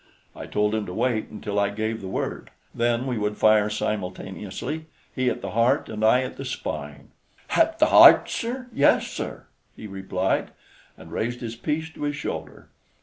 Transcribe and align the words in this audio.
I 0.35 0.47
told 0.47 0.73
him 0.73 0.87
to 0.87 0.95
wait 0.95 1.29
until 1.29 1.59
I 1.59 1.69
gave 1.69 2.01
the 2.01 2.07
word; 2.07 2.49
then 2.73 3.05
we 3.05 3.19
would 3.19 3.37
fire 3.37 3.69
simultaneously, 3.69 4.87
he 5.15 5.29
at 5.29 5.43
the 5.43 5.51
heart 5.51 5.89
and 5.89 6.03
I 6.03 6.23
at 6.23 6.37
the 6.37 6.43
spine. 6.43 7.11
"Hat 7.49 7.77
the 7.77 7.85
'eart, 7.93 8.27
sir 8.27 8.65
yes, 8.73 9.05
sir," 9.09 9.45
he 9.75 9.85
replied, 9.85 10.49
and 10.97 11.11
raised 11.11 11.41
his 11.41 11.55
piece 11.55 11.91
to 11.91 12.01
his 12.01 12.15
shoulder. 12.15 12.69